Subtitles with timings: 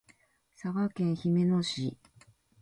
[0.59, 1.95] 佐賀県嬉野市